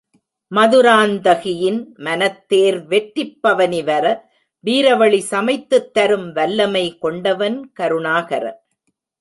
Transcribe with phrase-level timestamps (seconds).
[0.55, 4.29] மதுராந்தகியின் மனத்தேர் வெற்றிப் பவனி வர
[4.65, 8.61] வீரவழி சமைத்துத் தரும் வல்லமை கொண்டவன் கருணாகரன்.